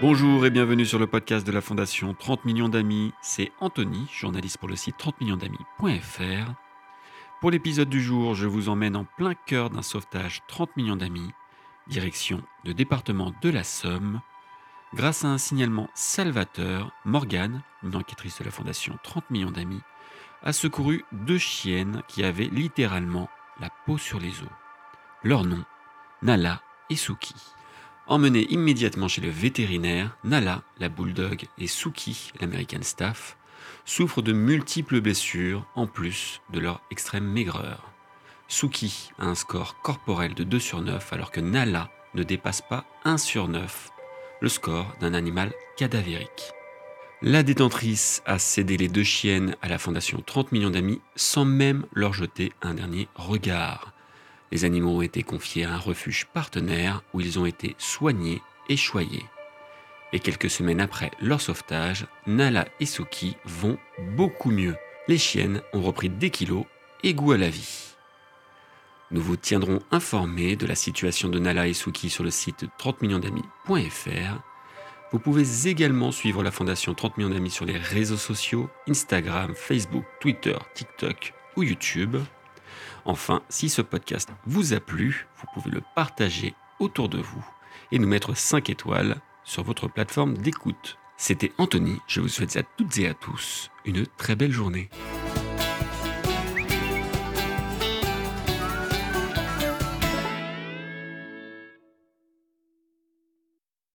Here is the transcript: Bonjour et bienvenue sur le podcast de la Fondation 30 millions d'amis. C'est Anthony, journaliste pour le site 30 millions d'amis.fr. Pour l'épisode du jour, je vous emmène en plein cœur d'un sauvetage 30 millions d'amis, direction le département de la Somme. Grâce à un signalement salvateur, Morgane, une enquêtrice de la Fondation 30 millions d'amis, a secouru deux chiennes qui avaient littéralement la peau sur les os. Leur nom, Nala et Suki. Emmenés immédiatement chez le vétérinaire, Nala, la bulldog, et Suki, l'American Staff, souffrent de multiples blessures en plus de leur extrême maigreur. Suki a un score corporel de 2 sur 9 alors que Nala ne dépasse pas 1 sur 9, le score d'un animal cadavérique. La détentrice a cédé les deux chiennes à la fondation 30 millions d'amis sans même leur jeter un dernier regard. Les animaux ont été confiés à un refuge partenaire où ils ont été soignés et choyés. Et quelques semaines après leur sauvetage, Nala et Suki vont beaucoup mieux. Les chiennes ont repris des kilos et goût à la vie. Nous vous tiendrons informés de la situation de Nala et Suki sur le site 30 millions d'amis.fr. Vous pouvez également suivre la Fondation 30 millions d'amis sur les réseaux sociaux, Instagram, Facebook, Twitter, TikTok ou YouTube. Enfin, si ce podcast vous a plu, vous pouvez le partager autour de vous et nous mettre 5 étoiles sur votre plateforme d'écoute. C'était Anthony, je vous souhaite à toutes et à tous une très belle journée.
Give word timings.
Bonjour 0.00 0.46
et 0.46 0.50
bienvenue 0.50 0.86
sur 0.86 1.00
le 1.00 1.08
podcast 1.08 1.44
de 1.44 1.50
la 1.50 1.60
Fondation 1.60 2.14
30 2.14 2.44
millions 2.44 2.68
d'amis. 2.68 3.12
C'est 3.20 3.50
Anthony, 3.58 4.06
journaliste 4.12 4.58
pour 4.58 4.68
le 4.68 4.76
site 4.76 4.96
30 4.96 5.20
millions 5.20 5.36
d'amis.fr. 5.36 6.52
Pour 7.40 7.50
l'épisode 7.50 7.88
du 7.88 8.00
jour, 8.00 8.36
je 8.36 8.46
vous 8.46 8.68
emmène 8.68 8.94
en 8.94 9.04
plein 9.04 9.34
cœur 9.34 9.70
d'un 9.70 9.82
sauvetage 9.82 10.42
30 10.46 10.76
millions 10.76 10.94
d'amis, 10.94 11.32
direction 11.88 12.44
le 12.64 12.74
département 12.74 13.34
de 13.42 13.50
la 13.50 13.64
Somme. 13.64 14.20
Grâce 14.94 15.24
à 15.24 15.28
un 15.28 15.38
signalement 15.38 15.90
salvateur, 15.94 16.92
Morgane, 17.04 17.62
une 17.82 17.96
enquêtrice 17.96 18.38
de 18.38 18.44
la 18.44 18.52
Fondation 18.52 18.96
30 19.02 19.28
millions 19.30 19.50
d'amis, 19.50 19.82
a 20.44 20.52
secouru 20.52 21.04
deux 21.10 21.38
chiennes 21.38 22.02
qui 22.06 22.22
avaient 22.22 22.50
littéralement 22.52 23.28
la 23.58 23.68
peau 23.84 23.98
sur 23.98 24.20
les 24.20 24.42
os. 24.42 24.48
Leur 25.24 25.42
nom, 25.42 25.64
Nala 26.22 26.62
et 26.88 26.94
Suki. 26.96 27.34
Emmenés 28.08 28.46
immédiatement 28.48 29.06
chez 29.06 29.20
le 29.20 29.28
vétérinaire, 29.28 30.16
Nala, 30.24 30.62
la 30.78 30.88
bulldog, 30.88 31.44
et 31.58 31.66
Suki, 31.66 32.32
l'American 32.40 32.80
Staff, 32.80 33.36
souffrent 33.84 34.22
de 34.22 34.32
multiples 34.32 35.02
blessures 35.02 35.66
en 35.74 35.86
plus 35.86 36.40
de 36.50 36.58
leur 36.58 36.80
extrême 36.90 37.26
maigreur. 37.26 37.92
Suki 38.48 39.10
a 39.18 39.26
un 39.26 39.34
score 39.34 39.76
corporel 39.82 40.32
de 40.32 40.42
2 40.42 40.58
sur 40.58 40.80
9 40.80 41.12
alors 41.12 41.30
que 41.30 41.40
Nala 41.40 41.90
ne 42.14 42.22
dépasse 42.22 42.62
pas 42.62 42.86
1 43.04 43.18
sur 43.18 43.46
9, 43.46 43.90
le 44.40 44.48
score 44.48 44.90
d'un 45.00 45.12
animal 45.12 45.52
cadavérique. 45.76 46.52
La 47.20 47.42
détentrice 47.42 48.22
a 48.24 48.38
cédé 48.38 48.78
les 48.78 48.88
deux 48.88 49.04
chiennes 49.04 49.54
à 49.60 49.68
la 49.68 49.76
fondation 49.76 50.22
30 50.24 50.52
millions 50.52 50.70
d'amis 50.70 51.02
sans 51.14 51.44
même 51.44 51.84
leur 51.92 52.14
jeter 52.14 52.52
un 52.62 52.72
dernier 52.72 53.08
regard. 53.16 53.92
Les 54.50 54.64
animaux 54.64 54.98
ont 54.98 55.02
été 55.02 55.22
confiés 55.22 55.64
à 55.64 55.74
un 55.74 55.78
refuge 55.78 56.26
partenaire 56.32 57.02
où 57.12 57.20
ils 57.20 57.38
ont 57.38 57.46
été 57.46 57.74
soignés 57.78 58.42
et 58.68 58.76
choyés. 58.76 59.26
Et 60.12 60.20
quelques 60.20 60.48
semaines 60.48 60.80
après 60.80 61.10
leur 61.20 61.40
sauvetage, 61.40 62.06
Nala 62.26 62.66
et 62.80 62.86
Suki 62.86 63.36
vont 63.44 63.78
beaucoup 64.16 64.50
mieux. 64.50 64.76
Les 65.06 65.18
chiennes 65.18 65.60
ont 65.74 65.82
repris 65.82 66.08
des 66.08 66.30
kilos 66.30 66.64
et 67.02 67.14
goût 67.14 67.32
à 67.32 67.36
la 67.36 67.50
vie. 67.50 67.94
Nous 69.10 69.22
vous 69.22 69.36
tiendrons 69.36 69.80
informés 69.90 70.56
de 70.56 70.66
la 70.66 70.74
situation 70.74 71.28
de 71.28 71.38
Nala 71.38 71.66
et 71.66 71.74
Suki 71.74 72.10
sur 72.10 72.24
le 72.24 72.30
site 72.30 72.66
30 72.78 73.02
millions 73.02 73.18
d'amis.fr. 73.18 74.42
Vous 75.10 75.18
pouvez 75.18 75.66
également 75.66 76.12
suivre 76.12 76.42
la 76.42 76.50
Fondation 76.50 76.92
30 76.94 77.16
millions 77.16 77.30
d'amis 77.30 77.50
sur 77.50 77.64
les 77.64 77.78
réseaux 77.78 78.18
sociaux, 78.18 78.68
Instagram, 78.86 79.54
Facebook, 79.54 80.04
Twitter, 80.20 80.56
TikTok 80.74 81.32
ou 81.56 81.62
YouTube. 81.62 82.16
Enfin, 83.04 83.42
si 83.48 83.68
ce 83.68 83.82
podcast 83.82 84.28
vous 84.46 84.72
a 84.72 84.80
plu, 84.80 85.26
vous 85.36 85.46
pouvez 85.54 85.70
le 85.70 85.82
partager 85.94 86.54
autour 86.78 87.08
de 87.08 87.18
vous 87.18 87.44
et 87.92 87.98
nous 87.98 88.08
mettre 88.08 88.36
5 88.36 88.70
étoiles 88.70 89.16
sur 89.44 89.62
votre 89.62 89.88
plateforme 89.88 90.36
d'écoute. 90.36 90.98
C'était 91.16 91.52
Anthony, 91.58 91.98
je 92.06 92.20
vous 92.20 92.28
souhaite 92.28 92.56
à 92.56 92.62
toutes 92.62 92.98
et 92.98 93.08
à 93.08 93.14
tous 93.14 93.70
une 93.84 94.06
très 94.06 94.36
belle 94.36 94.52
journée. 94.52 94.88